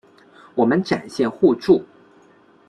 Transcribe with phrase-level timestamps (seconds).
[0.55, 1.85] 我们展现互助